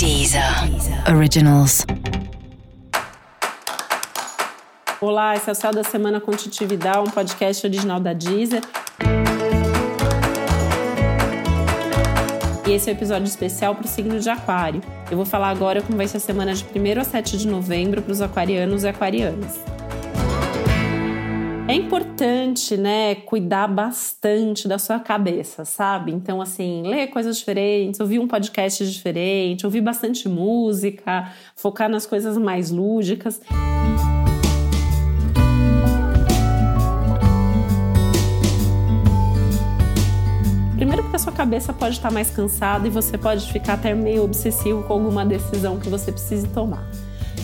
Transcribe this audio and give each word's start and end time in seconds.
Deezer 0.00 0.42
Originals. 1.14 1.84
Olá, 4.98 5.36
esse 5.36 5.50
é 5.50 5.52
o 5.52 5.54
Céu 5.54 5.72
da 5.72 5.84
Semana 5.84 6.18
com 6.18 6.30
Titividade, 6.32 7.00
um 7.00 7.10
podcast 7.10 7.66
original 7.66 8.00
da 8.00 8.14
Deezer. 8.14 8.62
E 12.66 12.72
esse 12.72 12.88
é 12.88 12.92
o 12.94 12.94
um 12.94 12.96
episódio 12.96 13.26
especial 13.26 13.74
para 13.74 13.84
o 13.84 13.88
signo 13.88 14.18
de 14.18 14.30
Aquário. 14.30 14.80
Eu 15.10 15.18
vou 15.18 15.26
falar 15.26 15.50
agora 15.50 15.82
como 15.82 15.98
vai 15.98 16.08
ser 16.08 16.16
a 16.16 16.20
semana 16.20 16.54
de 16.54 16.64
1 16.64 16.98
a 16.98 17.04
7 17.04 17.36
de 17.36 17.46
novembro 17.46 18.00
para 18.00 18.12
os 18.12 18.22
aquarianos 18.22 18.84
e 18.84 18.88
aquarianas. 18.88 19.60
É 21.70 21.72
importante, 21.72 22.76
né, 22.76 23.14
cuidar 23.14 23.68
bastante 23.68 24.66
da 24.66 24.76
sua 24.76 24.98
cabeça, 24.98 25.64
sabe? 25.64 26.10
Então, 26.10 26.42
assim, 26.42 26.82
ler 26.82 27.06
coisas 27.06 27.38
diferentes, 27.38 28.00
ouvir 28.00 28.18
um 28.18 28.26
podcast 28.26 28.84
diferente, 28.90 29.64
ouvir 29.64 29.80
bastante 29.80 30.28
música, 30.28 31.32
focar 31.54 31.88
nas 31.88 32.06
coisas 32.06 32.36
mais 32.36 32.72
lúdicas. 32.72 33.40
Primeiro 40.74 41.04
porque 41.04 41.14
a 41.14 41.20
sua 41.20 41.32
cabeça 41.32 41.72
pode 41.72 41.94
estar 41.94 42.10
mais 42.10 42.30
cansada 42.30 42.88
e 42.88 42.90
você 42.90 43.16
pode 43.16 43.48
ficar 43.52 43.74
até 43.74 43.94
meio 43.94 44.24
obsessivo 44.24 44.82
com 44.82 44.94
alguma 44.94 45.24
decisão 45.24 45.78
que 45.78 45.88
você 45.88 46.10
precise 46.10 46.48
tomar. 46.48 46.84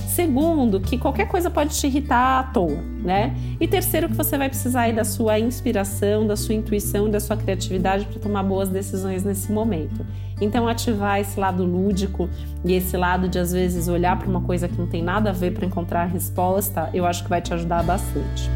Segundo, 0.08 0.80
que 0.80 0.98
qualquer 0.98 1.26
coisa 1.28 1.50
pode 1.50 1.74
te 1.74 1.86
irritar 1.86 2.40
à 2.40 2.42
toa, 2.44 2.78
né? 3.02 3.34
E 3.60 3.66
terceiro, 3.66 4.08
que 4.08 4.14
você 4.14 4.36
vai 4.36 4.48
precisar 4.48 4.82
aí 4.82 4.92
da 4.92 5.04
sua 5.04 5.38
inspiração, 5.38 6.26
da 6.26 6.36
sua 6.36 6.54
intuição, 6.54 7.10
da 7.10 7.20
sua 7.20 7.36
criatividade 7.36 8.06
para 8.06 8.18
tomar 8.18 8.42
boas 8.42 8.68
decisões 8.68 9.24
nesse 9.24 9.50
momento. 9.52 10.06
Então, 10.40 10.68
ativar 10.68 11.20
esse 11.20 11.38
lado 11.38 11.64
lúdico 11.64 12.28
e 12.64 12.74
esse 12.74 12.96
lado 12.96 13.28
de 13.28 13.38
às 13.38 13.52
vezes 13.52 13.88
olhar 13.88 14.18
para 14.18 14.28
uma 14.28 14.40
coisa 14.40 14.68
que 14.68 14.78
não 14.78 14.86
tem 14.86 15.02
nada 15.02 15.30
a 15.30 15.32
ver 15.32 15.52
para 15.52 15.64
encontrar 15.64 16.02
a 16.02 16.06
resposta, 16.06 16.90
eu 16.92 17.06
acho 17.06 17.22
que 17.22 17.30
vai 17.30 17.40
te 17.40 17.54
ajudar 17.54 17.82
bastante. 17.82 18.50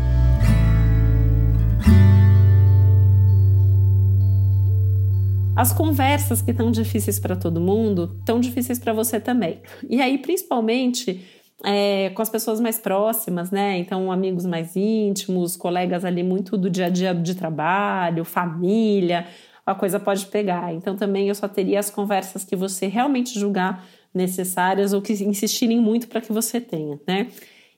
As 5.61 5.75
conversas 5.75 6.41
que 6.41 6.53
estão 6.53 6.71
difíceis 6.71 7.19
para 7.19 7.37
todo 7.37 7.61
mundo, 7.61 8.17
estão 8.19 8.41
difíceis 8.41 8.79
para 8.79 8.95
você 8.95 9.21
também. 9.21 9.61
E 9.91 10.01
aí, 10.01 10.17
principalmente, 10.17 11.23
é, 11.63 12.09
com 12.15 12.23
as 12.23 12.31
pessoas 12.31 12.59
mais 12.63 12.79
próximas, 12.79 13.51
né? 13.51 13.77
Então, 13.77 14.11
amigos 14.11 14.47
mais 14.47 14.75
íntimos, 14.75 15.59
colegas 15.59 16.03
ali 16.03 16.23
muito 16.23 16.57
do 16.57 16.71
dia 16.71 16.87
a 16.87 16.89
dia 16.89 17.15
de 17.15 17.35
trabalho, 17.35 18.25
família, 18.25 19.27
a 19.67 19.75
coisa 19.75 20.01
pode 20.01 20.25
pegar. 20.29 20.73
Então, 20.73 20.97
também 20.97 21.29
eu 21.29 21.35
só 21.35 21.47
teria 21.47 21.79
as 21.79 21.91
conversas 21.91 22.43
que 22.43 22.57
você 22.57 22.87
realmente 22.87 23.39
julgar 23.39 23.87
necessárias 24.15 24.95
ou 24.95 25.03
que 25.03 25.13
insistirem 25.13 25.79
muito 25.79 26.09
para 26.09 26.23
que 26.23 26.33
você 26.33 26.59
tenha, 26.59 26.99
né? 27.07 27.27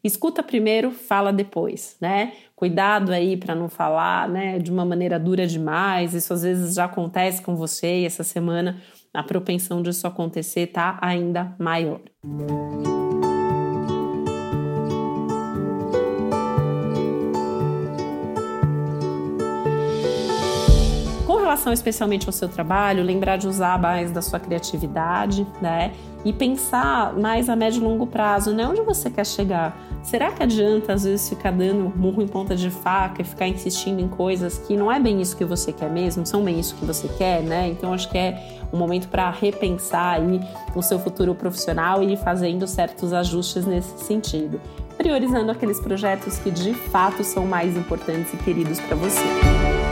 Escuta 0.05 0.43
primeiro, 0.43 0.91
fala 0.91 1.33
depois, 1.33 1.97
né? 2.01 2.33
Cuidado 2.57 3.13
aí 3.13 3.37
para 3.37 3.55
não 3.55 3.69
falar, 3.69 4.29
né, 4.29 4.59
de 4.59 4.71
uma 4.71 4.85
maneira 4.85 5.19
dura 5.19 5.47
demais. 5.47 6.15
Isso 6.15 6.33
às 6.33 6.43
vezes 6.43 6.75
já 6.75 6.85
acontece 6.85 7.41
com 7.43 7.55
você 7.55 8.01
e 8.01 8.05
essa 8.05 8.25
semana 8.25 8.81
a 9.15 9.23
propensão 9.23 9.83
disso 9.83 10.07
acontecer 10.07 10.69
tá 10.69 10.99
ainda 11.01 11.55
maior. 11.59 12.01
Relação 21.53 21.73
especialmente 21.73 22.27
ao 22.27 22.33
seu 22.33 22.49
trabalho, 22.49 23.03
lembrar 23.03 23.37
de 23.37 23.47
usar 23.47 23.79
mais 23.79 24.11
da 24.11 24.23
sua 24.23 24.41
criatividade, 24.41 25.47
né? 25.61 25.93
E 26.25 26.33
pensar 26.33 27.13
mais 27.15 27.49
a 27.49 27.57
médio 27.57 27.81
e 27.81 27.85
longo 27.85 28.07
prazo, 28.07 28.53
né? 28.53 28.67
Onde 28.67 28.81
você 28.83 29.11
quer 29.11 29.27
chegar? 29.27 29.77
Será 30.03 30.33
que 30.33 30.43
adianta 30.43 30.95
às 30.95 31.05
vezes 31.05 31.29
ficar 31.29 31.51
dando 31.53 31.93
murro 31.95 32.23
em 32.23 32.29
ponta 32.29 32.57
de 32.57 32.71
faca 32.71 33.21
e 33.21 33.25
ficar 33.25 33.47
insistindo 33.49 34.01
em 34.01 34.09
coisas 34.09 34.59
que 34.59 34.77
não 34.77 34.91
é 34.91 34.99
bem 34.99 35.21
isso 35.21 35.37
que 35.37 35.45
você 35.45 35.73
quer 35.73 35.91
mesmo, 35.91 36.25
são 36.25 36.43
bem 36.43 36.59
isso 36.59 36.75
que 36.77 36.85
você 36.85 37.07
quer, 37.09 37.43
né? 37.43 37.69
Então 37.69 37.93
acho 37.93 38.09
que 38.09 38.17
é 38.17 38.61
um 38.73 38.79
momento 38.79 39.09
para 39.09 39.31
repensar 39.31 40.21
aí 40.21 40.41
o 40.75 40.81
seu 40.81 40.99
futuro 40.99 41.35
profissional 41.35 42.03
e 42.03 42.15
ir 42.15 42.17
fazendo 42.17 42.67
certos 42.67 43.13
ajustes 43.13 43.67
nesse 43.67 43.99
sentido, 44.05 44.61
priorizando 44.97 45.51
aqueles 45.51 45.79
projetos 45.79 46.39
que 46.39 46.51
de 46.51 46.73
fato 46.73 47.23
são 47.23 47.45
mais 47.45 47.77
importantes 47.77 48.33
e 48.33 48.37
queridos 48.39 48.81
para 48.81 48.97
você. 48.97 49.92